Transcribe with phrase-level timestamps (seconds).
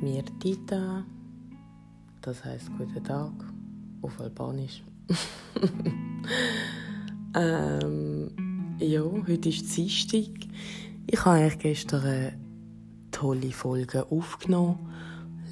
[0.00, 1.04] Mirtita,
[2.22, 3.32] das heißt guten Tag
[4.00, 4.82] auf Albanisch.
[7.36, 8.30] ähm,
[8.78, 10.30] ja, heute ist Dienstag.
[11.06, 12.32] Ich habe eigentlich gestern eine
[13.10, 14.78] tolle Folge aufgenommen.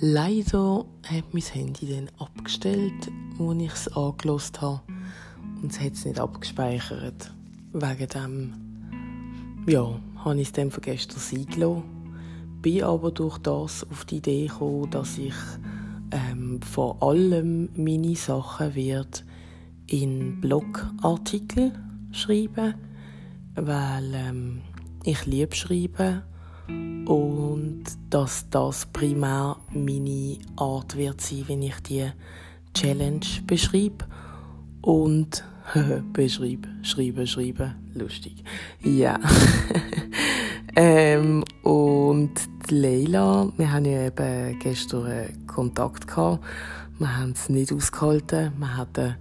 [0.01, 4.81] Leider hat mein Handy dann abgestellt, als ich es angelost habe.
[5.61, 7.35] Und es hat es nicht abgespeichert.
[7.75, 8.55] Wegen dem,
[9.67, 11.98] ja, habe ich es dann von gestern sein gelassen
[12.63, 15.35] bin aber durch das auf die Idee gekommen, dass ich
[16.11, 19.25] ähm, vor allem meine Sachen wird
[19.87, 21.73] in Blogartikel
[22.13, 22.75] schreiben,
[23.55, 24.61] weil ähm,
[25.05, 26.23] ich liebe schreiben
[27.07, 32.11] und dass das primär meine Art wird sein, wenn ich die
[32.75, 34.05] Challenge beschreibe
[34.83, 35.45] und
[36.13, 38.45] beschreibe, schreiben, schreiben, lustig,
[38.83, 39.19] ja.
[40.77, 42.33] ähm, und
[42.71, 46.45] Leila, wir haben ja eben gestern Kontakt gehabt.
[46.99, 48.53] Wir haben es nicht ausgehalten.
[48.59, 49.17] Wir hatten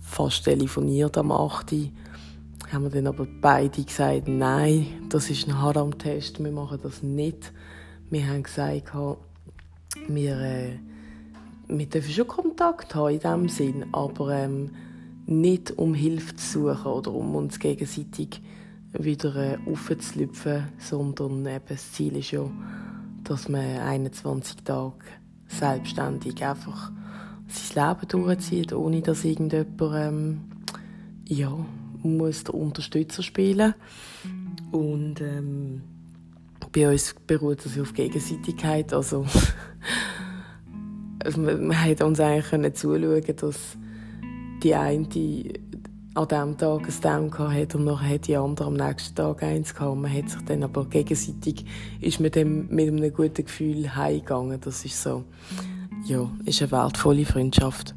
[0.00, 1.72] fast telefoniert am 8.
[2.72, 7.52] Haben wir dann aber beide gesagt, nein, das ist ein Haram-Test, wir machen das nicht.
[8.10, 8.92] Wir haben gesagt,
[10.08, 10.78] wir, äh,
[11.68, 14.70] wir dürfen schon Kontakt haben in diesem Sinn, aber ähm,
[15.26, 18.40] nicht um Hilfe zu suchen oder um uns gegenseitig
[18.92, 22.48] wieder äh, aufzulüpfen, sondern eben das Ziel ist ja,
[23.24, 24.94] dass man 21 Tage
[25.48, 26.90] selbstständig einfach
[27.48, 30.40] sein Leben durchzieht, ohne dass irgendjemand ähm,
[31.26, 31.52] ja,
[32.02, 33.74] muss der Unterstützer spielen.
[34.70, 35.82] Und ähm,
[36.72, 39.26] bei uns beruht das auf Gegenseitigkeit, also
[41.36, 43.76] man, man hat uns eigentlich können zuschauen, dass
[44.62, 45.06] die eine
[46.14, 49.74] an diesem Tag ein Down hatte und nachher hat die andere am nächsten Tag eins
[49.74, 49.96] gehabt.
[49.96, 51.64] Man hat sich dann aber gegenseitig,
[52.00, 54.60] ist mit, dem, mit einem guten Gefühl heimgegangen.
[54.60, 55.24] Das ist so,
[56.04, 57.94] ja, ist eine wertvolle Freundschaft.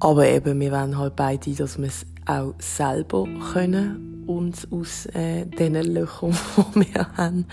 [0.00, 5.46] Aber eben, wir wollen halt beide, dass wir es auch selber können, uns aus äh,
[5.46, 6.36] diesen Löchern,
[6.74, 7.46] die wir haben,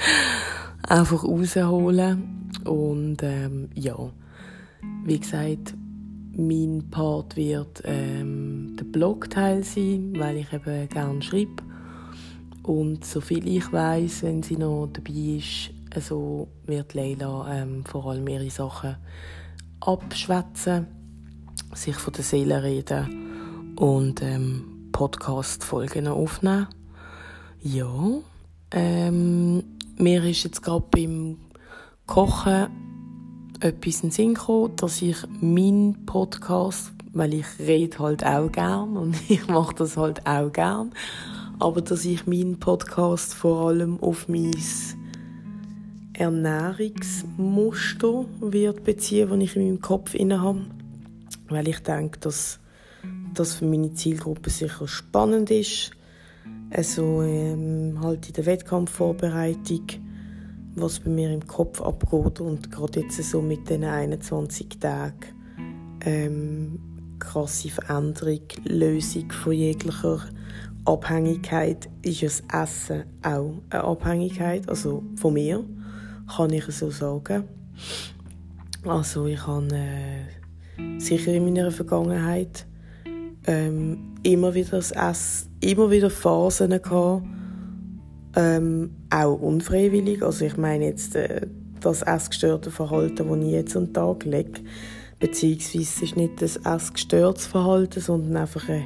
[0.82, 2.52] einfach rausholen.
[2.64, 3.96] Und ähm, ja,
[5.04, 5.76] wie gesagt,
[6.38, 11.64] mein Part wird ähm, der Blogteil sein, weil ich eben gerne schreibe.
[12.64, 18.28] Und soviel ich weiß, wenn sie noch dabei ist, also wird Leila ähm, vor allem
[18.28, 18.98] ihre Sachen
[19.80, 20.88] abschwätzen,
[21.74, 26.68] sich von der Seele reden und ähm, Podcast-Folgen aufnehmen.
[27.62, 28.20] Ja,
[28.72, 29.64] ähm,
[29.98, 31.38] mir ist jetzt gerade beim
[32.06, 32.85] Kochen
[33.62, 38.98] etwas in den Sinn gekommen, dass ich meinen Podcast, weil ich rede halt auch gern
[38.98, 40.92] und ich mache das halt auch gern,
[41.60, 44.56] aber dass ich meinen Podcast vor allem auf mein
[46.14, 50.62] Ernährungsmuster wird beziehen, das ich in meinem Kopf inne habe,
[51.50, 52.60] weil ich denke, dass
[53.34, 55.92] das für meine Zielgruppe sicher spannend ist.
[56.72, 60.05] Also ähm, halt in der Wettkampfvorbereitung
[60.76, 65.14] was bei mir im Kopf abgeht und gerade jetzt so mit den 21 Tagen
[66.02, 66.80] ähm,
[67.20, 70.22] krasse Veränderung, Lösung von jeglicher
[70.86, 75.64] Abhängigkeit ist das Essen auch eine Abhängigkeit, also von mir,
[76.36, 77.46] kann ich so sagen.
[78.84, 82.68] Also ich habe äh, sicher in meiner Vergangenheit
[83.48, 87.24] ähm, immer wieder das Essen, immer wieder Phasen gehabt,
[88.36, 90.24] ähm, auch unfreiwillig.
[90.24, 91.42] Also ich meine jetzt äh,
[91.82, 94.62] das essgestörte Verhalten, das ich jetzt an den Tag lege,
[95.20, 98.86] beziehungsweise ist nicht das essgestörtes Verhalten, sondern einfach eine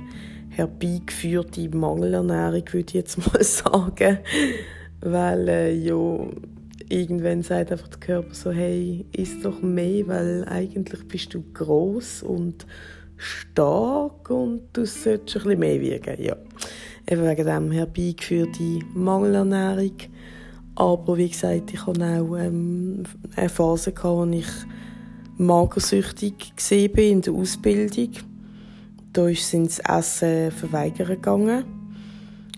[0.50, 4.20] herbeigeführte Mangelernährung, würde ich jetzt mal sagen.
[5.02, 6.28] Weil, äh, ja,
[6.90, 12.24] irgendwann sagt einfach der Körper so, hey, isst doch mehr, weil eigentlich bist du groß
[12.24, 12.66] und
[13.16, 16.36] stark und du solltest ein bisschen mehr wiegen, ja
[17.10, 19.94] eben wegen dem herbeigeführte Mangelernährung.
[20.76, 23.04] Aber wie gesagt, ich hatte auch ähm,
[23.36, 24.48] eine Phase, gehabt, wo ich
[25.38, 28.12] magersüchtig war in der Ausbildung.
[29.12, 31.64] Da ist das Essen verweigern gegangen.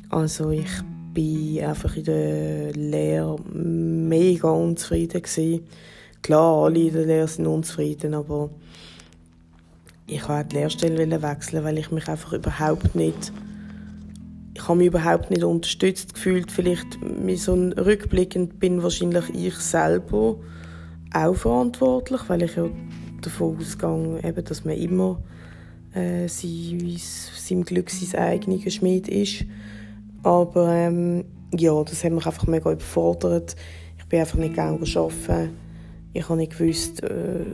[0.09, 0.69] Also ich
[1.15, 5.61] war einfach in der Lehre mega unzufrieden gewesen.
[6.21, 8.49] Klar, alle in der Lehre sind unzufrieden, aber
[10.07, 13.31] ich wollte die Lehrstelle wechseln, weil ich mich einfach überhaupt nicht
[14.61, 16.51] ich habe mich überhaupt nicht unterstützt gefühlt.
[16.51, 20.37] Vielleicht mit so einem Rückblickend bin wahrscheinlich ich selber
[21.13, 22.67] auch verantwortlich, weil ich ja
[23.21, 25.19] davon ausgehe, dass man immer
[25.93, 26.95] äh, sein,
[27.35, 29.45] seinem Glück sein eigener Schmied ist.
[30.21, 31.25] Aber ähm,
[31.57, 33.55] ja, das hat mich einfach mega überfordert.
[33.97, 35.49] Ich bin einfach nicht gerne arbeiten.
[36.13, 37.45] Ich habe nicht gewusst, äh,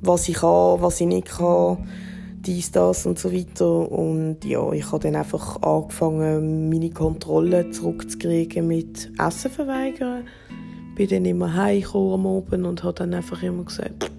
[0.00, 1.86] was ich kann, was ich nicht kann,
[2.46, 3.90] dies, das und so weiter.
[3.90, 10.24] Und ja, ich habe dann einfach angefangen, meine Kontrolle zurückzukriegen mit Essen verweigern.
[10.94, 14.10] Bin dann immer heimgekommen am Abend und habe dann einfach immer gesagt,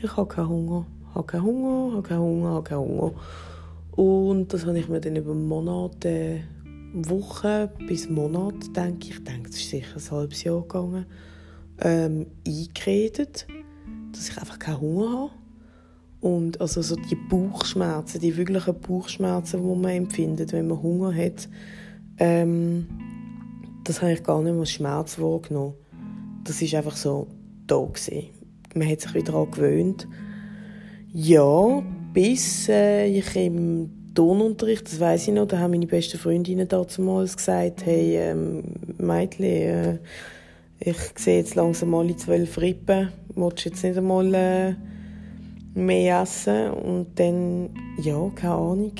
[0.00, 3.12] ich habe keinen Hunger, habe keinen Hunger, habe keinen Hunger, habe keinen Hunger.
[3.92, 6.42] Und das habe ich mir dann über Monate,
[6.92, 11.06] Wochen bis Monate, denke ich, denke, es ist sicher ein halbes Jahr gegangen,
[11.80, 13.46] ähm, eingeredet,
[14.12, 15.45] dass ich einfach keinen Hunger habe.
[16.20, 21.48] Und also so die Bauchschmerzen, die wirklichen Bauchschmerzen, die man empfindet, wenn man Hunger hat,
[22.18, 22.86] ähm,
[23.84, 25.74] das habe ich gar nicht mehr als Schmerz wahrgenommen.
[26.44, 27.28] Das ist einfach so
[27.66, 28.28] da gewesen.
[28.74, 30.08] Man hat sich wieder daran gewöhnt.
[31.12, 31.82] Ja,
[32.12, 37.36] bis äh, ich im Turnunterricht, das weiß ich noch, da haben meine besten Freundinnen damals
[37.36, 38.64] gesagt, hey, ähm,
[38.98, 39.98] Mädchen, äh,
[40.80, 44.74] ich sehe jetzt langsam alle zwölf Rippen, willst du jetzt nicht einmal äh,
[45.76, 46.70] mehr essen?
[46.70, 47.70] Und dann,
[48.02, 48.92] ja, keine Ahnung,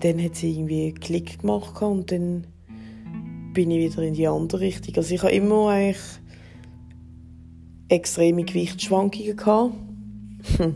[0.00, 2.46] dann hat sie irgendwie einen Klick gemacht und dann
[3.54, 4.94] bin ich wieder in die andere Richtung.
[4.96, 6.02] Also ich habe immer eigentlich
[7.88, 9.74] extreme Gewichtsschwankungen gehabt.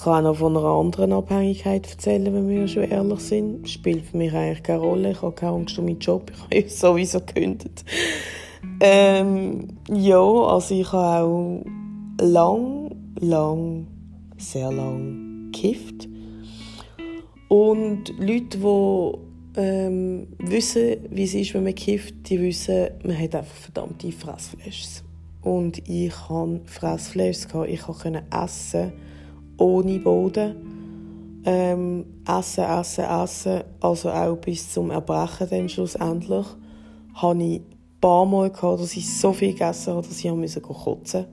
[0.00, 3.68] Ich kann auch noch von einer anderen Abhängigkeit erzählen, wenn wir schon ehrlich sind.
[3.68, 5.10] Spielt für mich eigentlich keine Rolle.
[5.10, 6.32] Ich habe keine Angst um meinen Job.
[6.48, 7.84] Ich habe sowieso gekündigt.
[8.80, 11.64] Ähm, ja, also ich habe auch
[12.20, 13.86] lang, lang,
[14.36, 16.08] sehr lang gekifft.
[17.48, 23.34] Und Leute, die ähm, wissen, wie es ist, wenn man kifft, die wissen, man hat
[23.34, 25.02] einfach verdammte Fressflashes.
[25.42, 27.48] Und ich hatte Fressflashes.
[27.66, 28.92] Ich konnte essen
[29.56, 31.42] ohne Boden.
[31.44, 36.46] Ähm, essen, essen, essen, also auch bis zum Erbrechen dann schlussendlich,
[37.14, 37.64] hatte ich ein
[37.98, 41.24] paar Mal, gehabt, dass ich so viel gegessen habe, dass ich musste kotzen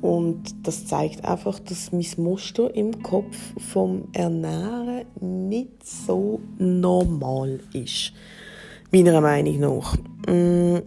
[0.00, 8.12] Und das zeigt einfach, dass mein Muster im Kopf vom Ernähren nicht so normal ist.
[8.90, 9.96] Meiner Meinung nach.
[10.26, 10.78] Mm,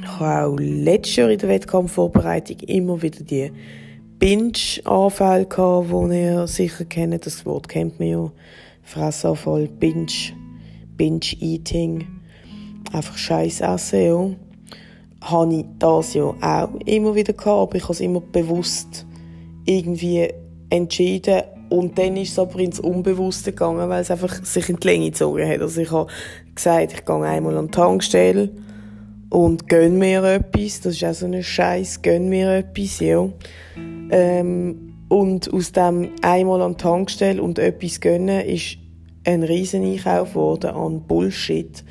[0.00, 3.52] ich habe auch letztes Jahr in der Wettkampfvorbereitung immer wieder die
[4.18, 7.26] Binge-Anfälle gehabt, die ihr sicher kennt.
[7.26, 8.32] Das Wort kennt man ja.
[8.82, 10.06] Fressanfall, Binge,
[10.96, 12.06] Binge-Eating.
[12.92, 14.30] Einfach Scheiß essen, ja.
[15.30, 19.06] Habe ich das ja auch immer wieder gehabt, aber ich habe es immer bewusst
[19.64, 20.28] irgendwie
[20.70, 21.42] entschieden.
[21.70, 25.06] Und dann ist es aber ins Unbewusste gegangen, weil es einfach sich in die Länge
[25.06, 25.60] gezogen hat.
[25.60, 26.10] Also ich habe
[26.54, 28.50] gesagt, ich gehe einmal an die Tankstelle
[29.30, 30.82] und gönn mir etwas.
[30.82, 33.28] Das ist auch so ein Scheiß, gönn mir etwas, ja.
[34.10, 38.78] Ähm, und aus dem einmal an die Tankstelle und etwas gönnen ist
[39.24, 41.84] ein riesen Einkauf geworden an Bullshit,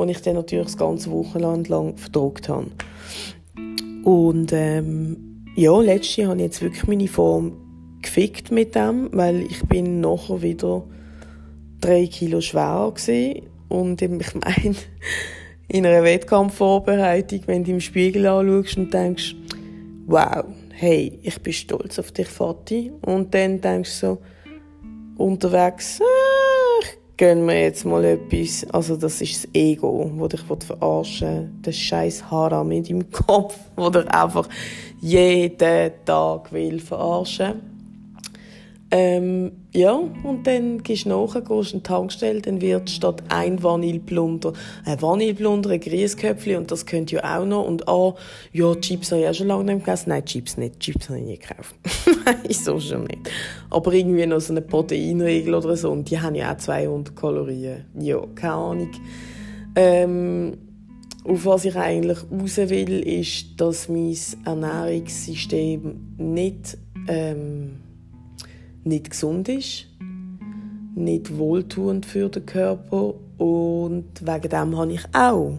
[0.00, 2.66] den ich dann natürlich das ganze Wochenende lang verdruckt habe.
[4.04, 7.52] Und ähm, ja, letztes Jahr habe ich jetzt wirklich meine Form
[8.02, 10.84] gefickt mit dem, weil ich bin nachher wieder
[11.80, 13.42] drei Kilo schwerer gewesen.
[13.68, 14.74] und ich meine,
[15.68, 19.36] in einer Wettkampfvorbereitung, wenn du im Spiegel anschaust und denkst,
[20.06, 22.90] wow, hey, ich bin stolz auf dich, Vati.
[23.02, 24.18] Und dann denkst du so,
[25.16, 26.19] unterwegs, ah,
[27.20, 28.66] gönn mir jetzt mal etwas.
[28.70, 31.50] Also das ist das Ego, das dich verarschen will.
[31.60, 34.48] Das scheiß Haram in deinem Kopf, das dich einfach
[35.02, 37.60] jeden Tag will verarschen
[38.90, 43.62] ähm, ja, und dann gehst du nach, gehst in die Tankstelle, dann wird statt ein
[43.62, 44.52] Vanilleblunder
[44.84, 47.64] ein Vanilleblunder, ein Grießköpfchen und das könnt ihr auch noch.
[47.64, 48.14] Und ah,
[48.52, 50.10] ja, Chips habe ich auch schon lange nicht gegessen.
[50.10, 50.80] Nein, Chips nicht.
[50.80, 51.74] Chips habe ich nie gekauft.
[52.24, 53.30] Nein, so schon nicht.
[53.70, 55.90] Aber irgendwie noch so eine Proteinregel oder so.
[55.90, 57.84] Und die haben ja auch 200 Kalorien.
[57.98, 58.90] Ja, keine Ahnung.
[59.76, 60.58] Ähm,
[61.24, 66.78] auf was ich eigentlich raus will, ist, dass mein Ernährungssystem nicht...
[67.06, 67.89] Ähm,
[68.84, 69.86] nicht gesund ist,
[70.94, 75.58] nicht wohltuend für den Körper und wegen dem habe ich auch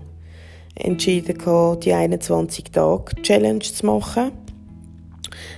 [0.75, 1.37] entschieden,
[1.83, 4.31] die 21 Tage Challenge zu machen,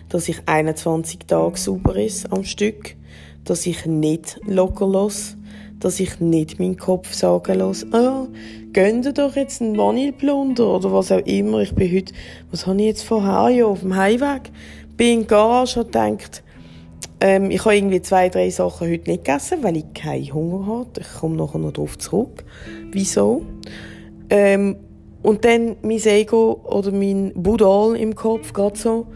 [0.10, 2.96] dass ich 21 Tage sauber ist am Stück,
[3.44, 5.38] dass ich nicht locker los,
[5.80, 8.28] dass ich nicht meinen Kopf sagen lasse, ah,
[8.72, 11.60] gönn dir doch jetzt einen Vanilleblunder oder was auch immer.
[11.60, 12.14] Ich bin heute,
[12.52, 13.32] was habe ich jetzt vorher?
[13.32, 14.52] Ah, ja, auf dem Heimweg.
[14.96, 16.43] Bin in der Garage und gedacht,
[17.24, 21.00] ähm, ich habe irgendwie zwei, drei Sachen heute nicht gegessen, weil ich keinen Hunger hatte.
[21.00, 22.44] Ich komme nachher noch darauf zurück.
[22.92, 23.46] Wieso?
[24.30, 24.76] Ähm,
[25.22, 29.08] und dann mein Ego oder mein Budal im Kopf geht so,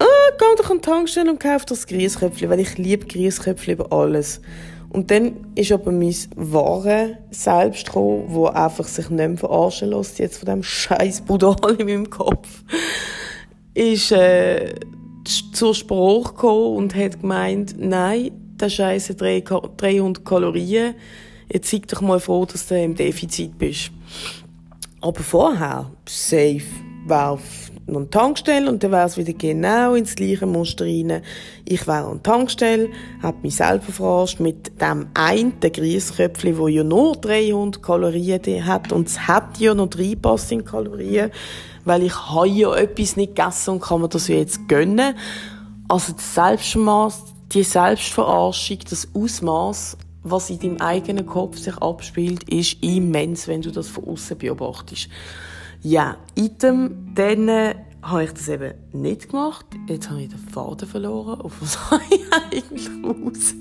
[0.00, 3.92] ah, geh doch an die Tankstelle und kauf das Grießköpfchen, weil ich liebe Grießköpfchen über
[3.92, 4.40] alles.
[4.88, 10.18] Und dann ist aber mein wahre Selbst gekommen, wo einfach sich nicht mehr verarschen lässt,
[10.18, 12.64] jetzt von dem scheiß Budal in meinem Kopf,
[13.72, 14.74] ist äh,
[15.28, 18.30] zur Sprache gekommen und hat gemeint, nein,
[18.60, 20.94] der scheiße 300 Kalorien,
[21.52, 23.90] jetzt sei doch mal froh, dass du im Defizit bist.
[25.00, 26.62] Aber vorher, safe,
[27.06, 27.38] wäre
[27.86, 31.22] noch eine Tankstelle und dann wäre es wieder genau ins gleiche Muster rein.
[31.64, 32.88] Ich wäre an der Tankstelle,
[33.22, 39.08] habe mich selber verarscht mit dem einen Griesköpfchen, wo ja nur 300 Kalorien hat und
[39.08, 41.30] es hat ja noch reinpasst in Kalorien,
[41.86, 45.14] weil ich habe ja etwas nicht gegessen und kann mir das jetzt gönnen.
[45.88, 52.82] Also das Selbstmaß, die Selbstverarschung, das Ausmaß, was in deinem eigenen Kopf sich abspielt, ist
[52.82, 55.08] immens, wenn du das von außen beobachtest.
[55.82, 59.66] Ja, item, dann äh, habe ich das eben nicht gemacht.
[59.88, 61.40] Jetzt habe ich den Faden verloren.
[61.40, 63.54] Auf was habe ich eigentlich raus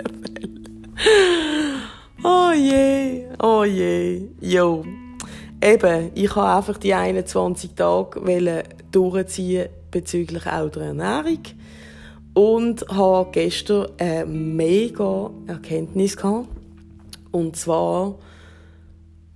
[2.23, 4.83] Oh je, oh je, jo.
[5.63, 11.39] Eben, ich habe einfach die 21 Tage durchziehen bezüglich auch der Ernährung
[12.33, 16.49] und habe gestern eine mega Erkenntnis gehabt.
[17.31, 18.15] Und zwar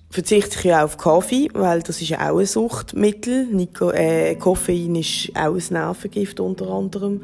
[0.09, 3.47] verzichte ich ja auf Kaffee, weil das ist ja auch ein Suchtmittel.
[3.47, 7.23] Nico, äh, Koffein ist auch ein Nervengift unter anderem.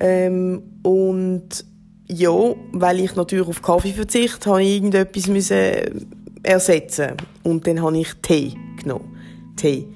[0.00, 1.64] Ähm, und
[2.06, 6.08] ja, weil ich natürlich auf Kaffee verzichte, habe ich irgendetwas müssen
[6.42, 7.14] ersetzen
[7.48, 9.16] und dann habe ich Tee genommen.
[9.56, 9.86] Tee.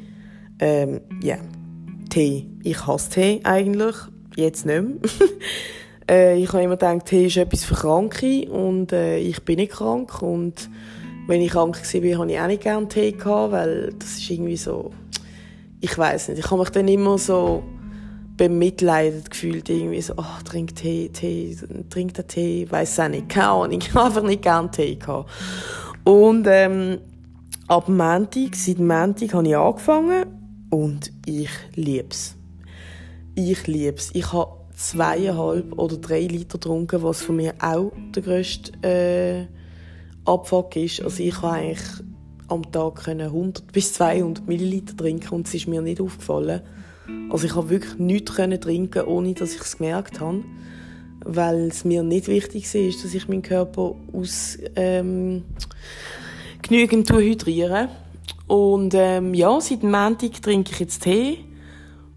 [0.59, 1.37] Ähm, ja,
[2.09, 2.47] Tee.
[2.63, 3.97] Ich hasse Tee eigentlich,
[4.37, 4.97] jetzt nicht mehr.
[6.11, 9.73] äh, ich habe immer gedacht, Tee ist etwas für Kranke und äh, ich bin nicht
[9.73, 10.69] krank und
[11.27, 14.57] wenn ich krank war, habe ich auch nicht gerne Tee gehabt, weil das ist irgendwie
[14.57, 14.91] so,
[15.81, 17.63] ich weiß nicht, ich habe mich dann immer so
[18.37, 21.57] bemitleidet gefühlt, irgendwie so, oh, trink Tee, Tee,
[21.91, 25.31] trink den Tee, weiß auch nicht, keine Ahnung, ich habe einfach nicht gerne Tee gehabt.
[26.05, 26.99] Und ähm,
[27.69, 30.25] ab Montag, seit Montag habe ich angefangen
[30.71, 32.37] und ich lieb's.
[33.35, 34.11] Ich lieb's.
[34.15, 39.47] Ich habe zweieinhalb oder drei Liter getrunken, was von mir auch der grösste äh,
[40.25, 41.03] Abfuck ist.
[41.03, 42.05] Also ich habe eigentlich
[42.49, 46.61] am Tag 100 bis 200 Milliliter trinken und es ist mir nicht aufgefallen.
[47.31, 50.45] Also ich habe wirklich nichts trinken, ohne dass ich es gemerkt habe,
[51.25, 55.45] weil es mir nicht wichtig ist, dass ich meinen Körper aus ähm,
[56.63, 57.89] genügend hydriere.
[58.47, 61.45] Und ähm, ja, seit Montag trinke ich jetzt Tee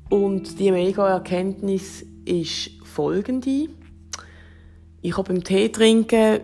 [0.09, 3.69] und die mega Erkenntnis ist folgende.
[5.01, 6.41] Ich habe beim Tee trinken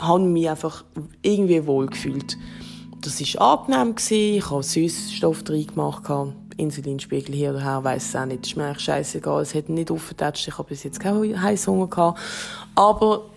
[0.00, 0.84] habe mich einfach
[1.22, 2.36] irgendwie wohl gefühlt.
[3.00, 3.94] Das war angenehm.
[4.08, 6.04] Ich habe Süßstoff drin gemacht.
[6.56, 8.46] Insulinspiegel hier oder her, weiss es auch nicht.
[8.46, 9.42] Ist mir eigentlich scheißegal.
[9.42, 10.48] Es hat nicht aufgetatscht.
[10.48, 12.18] Ich habe bis jetzt keinen Heißhunger gehabt.
[12.74, 13.30] Aber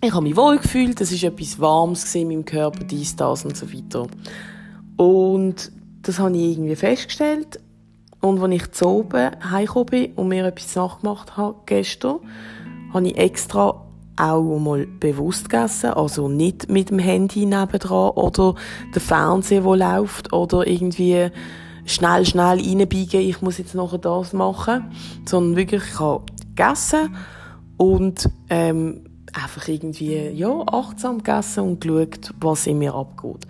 [0.00, 1.00] ich habe mich wohl gefühlt.
[1.00, 4.06] Es war etwas Warmes in meinem Körper, dies, das und so weiter.
[4.96, 7.60] Und das habe ich irgendwie festgestellt.
[8.20, 12.18] Und als ich zu oben heimgekommen bin und mir etwas nachgemacht habe, gestern,
[12.92, 13.84] habe ich extra
[14.16, 18.56] auch mal bewusst gegessen, also nicht mit dem Handy nebendran oder
[18.92, 21.28] der Fernseher, der läuft oder irgendwie
[21.84, 24.90] schnell, schnell reinbiegen, ich muss jetzt nachher das machen,
[25.24, 26.24] sondern wirklich, ich habe
[26.56, 27.14] gegessen
[27.76, 29.07] und ähm,
[29.42, 33.46] einfach irgendwie ja, achtsam gegessen und geschaut, was in mir abgeht.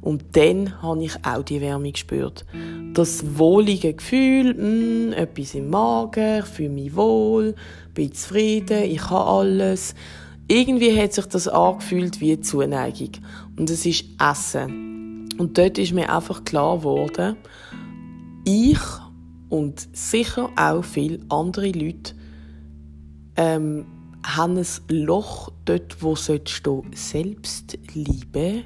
[0.00, 2.44] Und dann habe ich auch die Wärme gespürt.
[2.92, 7.54] Das wohlige Gefühl, mh, hm, etwas im Magen, ich fühle mich wohl,
[7.92, 9.94] bin zufrieden, ich habe alles.
[10.48, 13.10] Irgendwie hat sich das angefühlt wie Zuneigung.
[13.58, 15.28] Und es ist Essen.
[15.38, 17.36] Und dort ist mir einfach klar geworden,
[18.44, 18.78] ich
[19.48, 22.14] und sicher auch viele andere Leute
[23.36, 23.86] ähm,
[24.26, 28.64] haben ein Loch dort, wo sollte Selbstliebe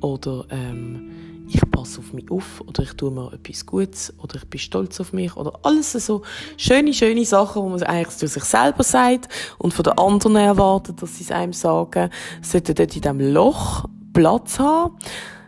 [0.00, 4.44] oder ähm, ich passe auf mich auf oder ich tue mir etwas Gutes oder ich
[4.48, 6.22] bin stolz auf mich oder alles so
[6.56, 11.02] schöne, schöne Sachen, wo man eigentlich zu sich selber sagt und von den anderen erwartet,
[11.02, 14.96] dass sie es einem sagen, sollten dort in diesem Loch Platz haben.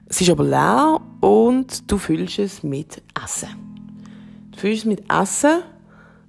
[0.06, 3.48] Es ist aber leer und du fühlst es mit Essen.
[4.50, 5.62] Du fühlst es mit Essen,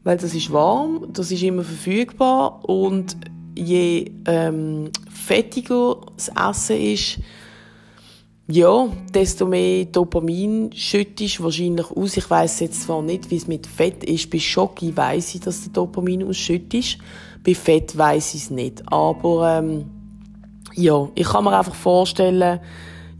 [0.04, 3.18] weil das ist warm, das ist immer verfügbar und
[3.56, 7.20] je ähm, fettiger das Essen ist,
[8.48, 12.18] ja, desto mehr Dopamin schüttest du wahrscheinlich aus.
[12.18, 14.30] Ich weiß jetzt zwar nicht, wie es mit Fett ist.
[14.30, 16.98] Bei Schoki weiß ich, dass du Dopamin ausschüttest.
[17.46, 18.84] Bei Fett weiß ich es nicht.
[18.92, 19.86] Aber ähm,
[20.76, 22.60] ja, ich kann mir einfach vorstellen,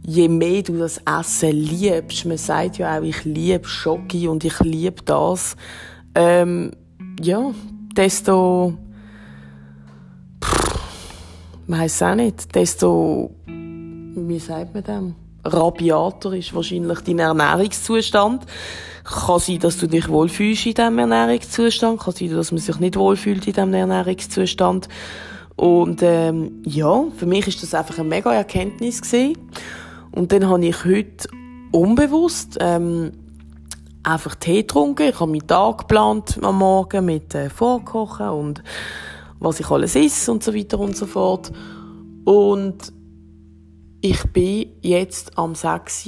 [0.06, 4.60] je mehr du das Essen liebst, man sagt ja auch, ich liebe Schoki und ich
[4.60, 5.56] liebe das,
[6.14, 6.70] ähm,
[7.20, 7.50] ja,
[7.96, 8.74] desto
[11.66, 15.14] weiß auch nicht, desto, wie sagt man dem?
[15.46, 18.46] Rabiater ist wahrscheinlich dein Ernährungszustand.
[19.04, 22.00] Kann sein, dass du dich wohlfühlst in diesem Ernährungszustand.
[22.00, 24.88] Kann sein, dass man sich nicht wohlfühlt in diesem Ernährungszustand.
[25.56, 29.36] Und ähm, ja, für mich ist das einfach eine mega Erkenntnis gewesen.
[30.12, 31.28] Und dann habe ich heute
[31.72, 33.12] unbewusst ähm,
[34.04, 35.08] einfach Tee getrunken.
[35.08, 38.62] Ich habe meinen Tag geplant am Morgen mit äh, Vorkochen und
[39.40, 41.50] was ich alles esse und so weiter und so fort.
[42.24, 42.92] Und
[44.00, 46.06] ich bin jetzt am 6.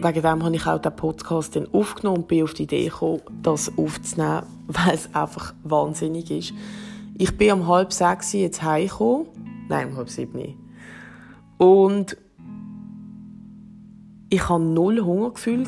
[0.00, 3.20] Wegen dem habe ich auch den Podcast dann aufgenommen und bin auf die Idee gekommen,
[3.42, 6.52] das aufzunehmen, weil es einfach wahnsinnig ist.
[7.16, 9.26] Ich bin um halb sechs jetzt heimgekommen.
[9.68, 10.54] Nein, um halb sieben.
[11.58, 12.16] Und
[14.30, 15.66] ich hatte null Hungergefühl.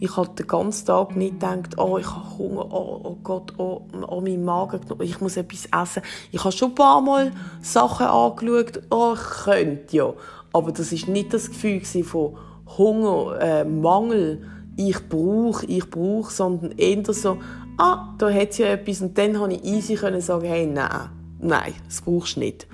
[0.00, 3.82] Ich habe den ganzen Tag nicht gedacht, oh, ich habe Hunger, oh, oh Gott, oh,
[4.08, 6.02] oh, mein Magen, ich muss etwas essen.
[6.30, 10.12] Ich habe schon ein paar Mal Sachen angeschaut, oh, ich könnte ja.
[10.52, 12.36] Aber das war nicht das Gefühl von
[12.78, 14.42] Hunger, äh, Mangel,
[14.76, 17.38] ich brauche, ich brauche, sondern eher so,
[17.78, 19.02] ah, da hat ja etwas.
[19.02, 21.08] Und dann konnte ich easy können sagen, hey, nein,
[21.40, 22.66] nein, das brauchst du nicht.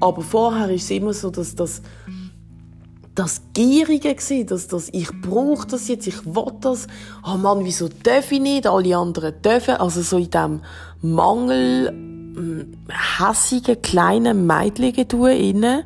[0.00, 1.82] Aber vorher ist es immer so, dass das,
[3.20, 6.86] das Gierige war, dass das, ich brauche das jetzt, ich will das.
[7.22, 8.66] Oh Mann, wieso darf ich nicht?
[8.66, 9.74] Alle anderen dürfen.
[9.74, 10.60] Also so in diesem
[11.02, 14.94] Mangel, hm, hässigen, kleinen Mädchen
[15.26, 15.84] inne.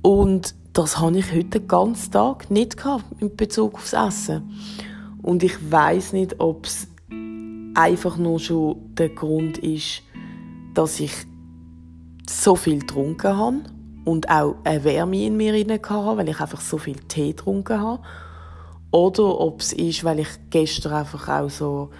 [0.00, 4.50] Und das habe ich heute den ganzen Tag nicht gehabt, in Bezug aufs Essen.
[5.20, 6.88] Und ich weiß nicht, ob es
[7.74, 10.02] einfach nur schon der Grund ist,
[10.72, 11.12] dass ich
[12.26, 13.75] so viel getrunken habe
[14.06, 18.02] und auch eine Wärme in mir hatte, weil ich einfach so viel Tee getrunken habe.
[18.92, 21.90] Oder ob es ist, weil ich gestern einfach auch so,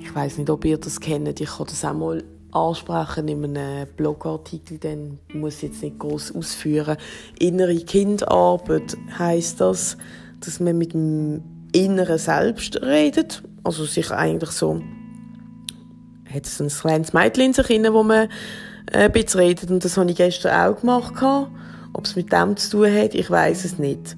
[0.00, 3.86] ich weiß nicht, ob ihr das kennt, ich kann das auch mal ansprechen in einem
[3.96, 6.96] Blogartikel, dann muss ich jetzt nicht groß ausführen.
[7.38, 9.98] Innere Kindarbeit heißt das,
[10.40, 14.80] dass man mit dem inneren Selbst redet, also sich eigentlich so
[16.32, 18.28] hat es ein kleines Mädchen in sich wo man
[18.92, 21.14] ein bisschen redet und das habe ich gestern auch gemacht.
[21.92, 24.16] Ob es mit dem zu tun hat, ich weiß es nicht.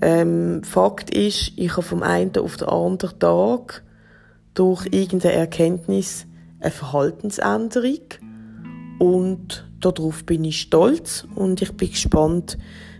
[0.00, 3.82] Ähm, Fakt ist, ich habe vom einen auf den anderen Tag
[4.54, 6.26] durch irgendeine Erkenntnis
[6.60, 8.00] eine Verhaltensänderung
[8.98, 12.58] und darauf bin ich stolz und ich bin gespannt,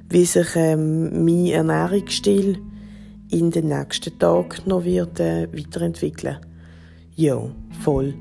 [0.09, 2.59] wie sich ähm, mein Ernährungsstil
[3.31, 6.38] in den nächsten Tagen noch wird äh, weiterentwickeln.
[7.14, 7.38] Ja,
[7.83, 8.14] voll.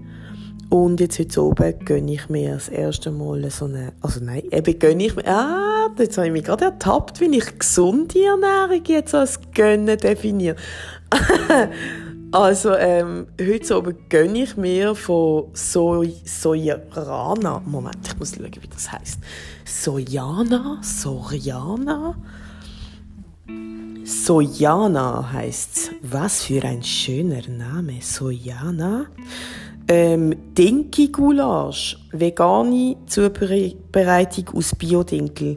[0.70, 4.80] Und jetzt heute oben gönne ich mir das erste Mal so eine, also nein, eben
[4.80, 9.16] gönne ich mir, ah, jetzt habe ich mich gerade ertappt, wie ich gesunde Ernährung jetzt
[9.16, 10.58] als Gönnen definiere.
[12.30, 17.62] Also, ähm, heute oben gönne ich mir von Soy Soyana.
[17.66, 19.20] Moment, ich muss schauen, wie das heißt.
[19.64, 20.82] Soyana?
[20.84, 22.16] Soriana?
[24.04, 25.92] Soyana heißt's.
[26.02, 28.00] Was für ein schöner Name.
[28.02, 29.06] Soyana.
[29.88, 31.98] Ähm, Dinky Goulash.
[32.12, 35.56] Vegane Zubereitung aus Biodinkel.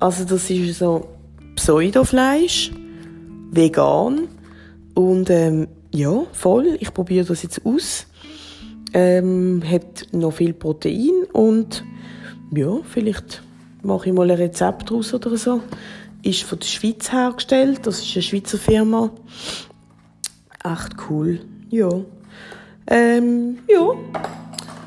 [0.00, 1.08] Also, das ist so
[1.56, 2.72] Pseudofleisch.
[3.50, 4.28] Vegan.
[4.94, 6.76] Und, ähm, ja, voll.
[6.80, 8.06] Ich probiere das jetzt aus.
[8.92, 11.84] Ähm, hat noch viel Protein und
[12.54, 13.42] ja, vielleicht
[13.82, 15.60] mache ich mal ein Rezept daraus oder so.
[16.22, 17.80] Ist von der Schweiz hergestellt.
[17.84, 19.10] Das ist eine Schweizer Firma.
[20.64, 21.40] Echt cool.
[21.70, 21.88] Ja.
[22.86, 23.94] Ähm, ja.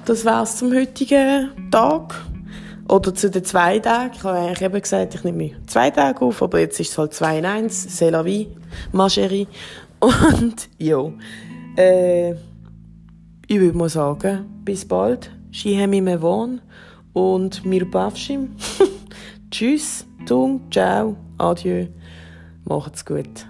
[0.06, 2.16] Das war's zum heutigen Tag.
[2.88, 4.14] Oder zu den zwei Tagen.
[4.16, 7.14] Ich habe eigentlich eben gesagt, ich nehme zwei Tage auf, aber jetzt ist es halt
[7.14, 7.88] zwei in eins.
[7.90, 8.48] C'est la vie,
[8.94, 9.48] ma chérie.
[10.00, 11.12] Und ja,
[11.76, 12.32] äh,
[13.48, 15.32] ich würde mal sagen, bis bald.
[15.52, 16.62] Ski me wohn
[17.14, 18.50] und mir bavschim.
[19.52, 21.88] Tschüss, tung, ciao, adieu.
[22.66, 23.48] Macht's gut.